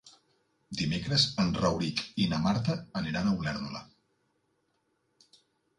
Dimecres 0.79 1.25
en 1.43 1.51
Rauric 1.59 2.01
i 2.23 2.27
na 2.33 2.41
Marta 2.49 2.77
aniran 3.03 3.29
a 3.29 3.37
Olèrdola. 3.45 3.87